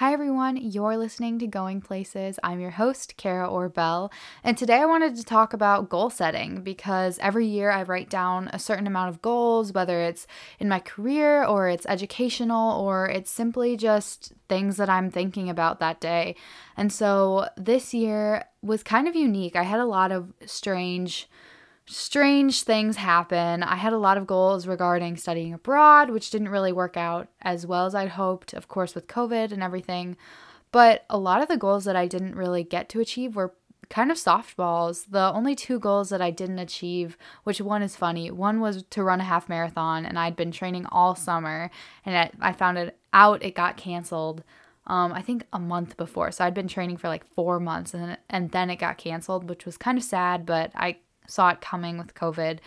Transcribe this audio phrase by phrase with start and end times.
[0.00, 0.56] Hi, everyone.
[0.56, 2.38] You're listening to Going Places.
[2.42, 4.10] I'm your host, Kara Orbell.
[4.42, 8.48] And today I wanted to talk about goal setting because every year I write down
[8.50, 10.26] a certain amount of goals, whether it's
[10.58, 15.80] in my career or it's educational or it's simply just things that I'm thinking about
[15.80, 16.34] that day.
[16.78, 19.54] And so this year was kind of unique.
[19.54, 21.28] I had a lot of strange
[21.90, 23.62] strange things happen.
[23.62, 27.66] I had a lot of goals regarding studying abroad, which didn't really work out as
[27.66, 30.16] well as I'd hoped, of course, with COVID and everything.
[30.72, 33.54] But a lot of the goals that I didn't really get to achieve were
[33.88, 35.06] kind of softballs.
[35.10, 39.02] The only two goals that I didn't achieve, which one is funny, one was to
[39.02, 41.70] run a half marathon, and I'd been training all summer,
[42.06, 44.44] and I found it out it got canceled.
[44.86, 46.30] Um, I think a month before.
[46.30, 49.64] So I'd been training for like four months and, and then it got canceled, which
[49.64, 50.96] was kind of sad, but I
[51.30, 52.58] saw it coming with COVID.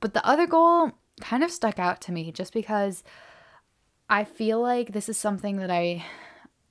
[0.00, 3.02] But the other goal kind of stuck out to me just because
[4.08, 6.04] I feel like this is something that I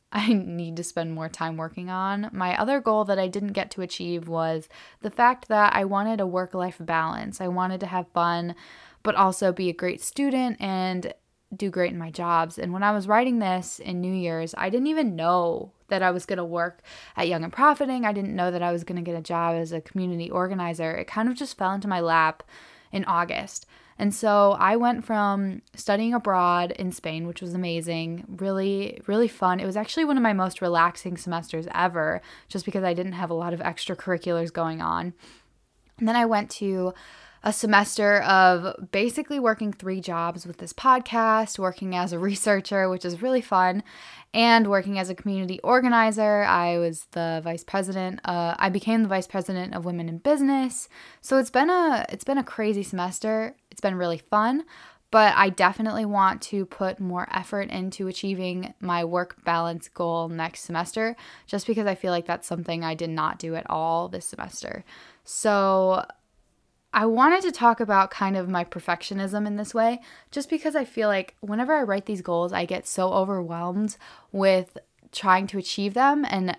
[0.09, 2.29] I need to spend more time working on.
[2.31, 4.69] My other goal that I didn't get to achieve was
[5.01, 7.41] the fact that I wanted a work life balance.
[7.41, 8.55] I wanted to have fun,
[9.03, 11.13] but also be a great student and
[11.55, 12.57] do great in my jobs.
[12.57, 16.11] And when I was writing this in New Year's, I didn't even know that I
[16.11, 16.81] was going to work
[17.15, 18.05] at Young and Profiting.
[18.05, 20.91] I didn't know that I was going to get a job as a community organizer.
[20.95, 22.43] It kind of just fell into my lap
[22.91, 23.65] in August.
[23.99, 29.59] And so I went from studying abroad in Spain, which was amazing, really, really fun.
[29.59, 33.31] It was actually one of my most relaxing semesters ever, just because I didn't have
[33.31, 35.13] a lot of extracurriculars going on.
[35.97, 36.93] And then I went to
[37.47, 43.05] a semester of basically working three jobs with this podcast, working as a researcher, which
[43.05, 43.83] is really fun,
[44.33, 46.43] and working as a community organizer.
[46.43, 48.19] I was the vice president.
[48.25, 50.89] Uh, I became the vice president of Women in Business.
[51.21, 53.55] So it's been a it's been a crazy semester.
[53.71, 54.65] It's been really fun,
[55.09, 60.65] but I definitely want to put more effort into achieving my work balance goal next
[60.65, 64.25] semester, just because I feel like that's something I did not do at all this
[64.25, 64.83] semester.
[65.23, 66.03] So
[66.97, 70.83] I wanted to talk about kind of my perfectionism in this way, just because I
[70.83, 73.97] feel like whenever I write these goals, I get so overwhelmed
[74.31, 74.79] with
[75.11, 76.57] trying to achieve them and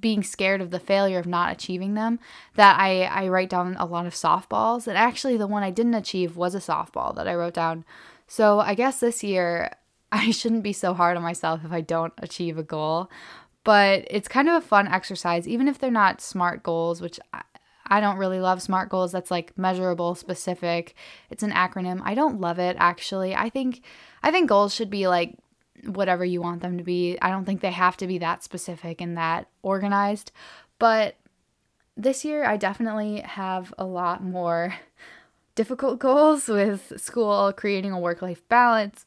[0.00, 2.20] being scared of the failure of not achieving them
[2.54, 4.86] that I, I write down a lot of softballs.
[4.86, 7.84] And actually, the one I didn't achieve was a softball that I wrote down.
[8.26, 9.72] So I guess this year,
[10.10, 13.10] I shouldn't be so hard on myself if I don't achieve a goal.
[13.62, 17.20] But it's kind of a fun exercise, even if they're not smart goals, which
[17.90, 19.10] I don't really love SMART goals.
[19.12, 20.94] That's like measurable, specific.
[21.28, 22.00] It's an acronym.
[22.04, 23.34] I don't love it actually.
[23.34, 23.82] I think
[24.22, 25.36] I think goals should be like
[25.84, 27.18] whatever you want them to be.
[27.20, 30.30] I don't think they have to be that specific and that organized.
[30.78, 31.16] But
[31.96, 34.74] this year I definitely have a lot more
[35.54, 39.04] difficult goals with school, creating a work-life balance,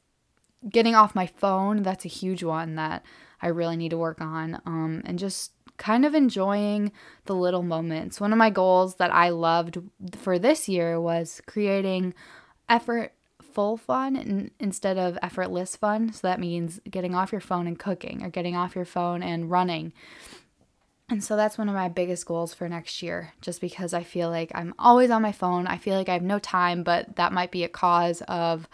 [0.69, 1.83] getting off my phone.
[1.83, 3.03] That's a huge one that
[3.41, 4.61] I really need to work on.
[4.65, 5.51] Um, and just
[5.83, 6.94] kind of enjoying
[7.25, 8.21] the little moments.
[8.21, 9.79] One of my goals that I loved
[10.17, 12.13] for this year was creating
[12.69, 16.13] effortful fun instead of effortless fun.
[16.13, 19.51] So that means getting off your phone and cooking or getting off your phone and
[19.51, 19.91] running.
[21.09, 24.29] And so that's one of my biggest goals for next year, just because I feel
[24.29, 25.67] like I'm always on my phone.
[25.67, 28.69] I feel like I have no time, but that might be a cause of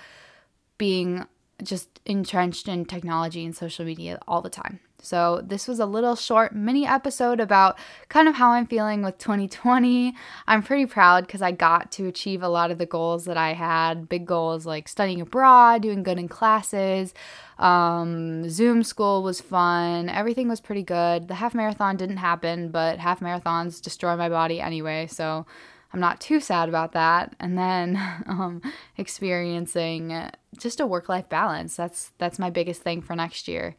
[0.77, 1.25] being
[1.63, 4.79] just entrenched in technology and social media all the time.
[5.01, 7.77] So, this was a little short mini episode about
[8.09, 10.13] kind of how I'm feeling with 2020.
[10.47, 13.53] I'm pretty proud because I got to achieve a lot of the goals that I
[13.53, 17.13] had big goals like studying abroad, doing good in classes.
[17.57, 20.09] Um, Zoom school was fun.
[20.09, 21.27] Everything was pretty good.
[21.27, 25.07] The half marathon didn't happen, but half marathons destroy my body anyway.
[25.07, 25.45] So,
[25.91, 27.35] I'm not too sad about that.
[27.39, 27.95] And then
[28.27, 28.61] um,
[28.97, 31.75] experiencing just a work life balance.
[31.75, 33.75] That's that's my biggest thing for next year.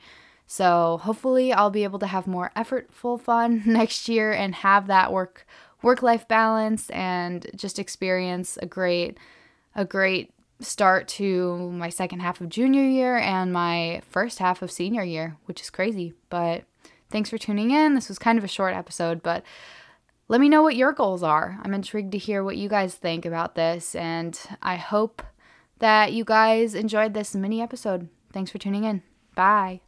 [0.50, 5.12] So hopefully I'll be able to have more effortful fun next year and have that
[5.12, 5.46] work
[5.80, 9.16] work life balance and just experience a great
[9.76, 14.72] a great start to my second half of junior year and my first half of
[14.72, 16.14] senior year, which is crazy.
[16.30, 16.64] But
[17.10, 17.94] thanks for tuning in.
[17.94, 19.44] This was kind of a short episode, but
[20.26, 21.60] let me know what your goals are.
[21.62, 25.22] I'm intrigued to hear what you guys think about this, and I hope
[25.78, 28.08] that you guys enjoyed this mini episode.
[28.32, 29.04] Thanks for tuning in.
[29.36, 29.82] Bye.